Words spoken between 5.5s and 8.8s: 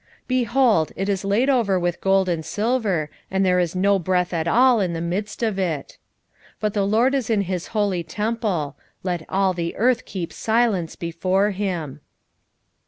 it. 2:20 But the LORD is in his holy temple: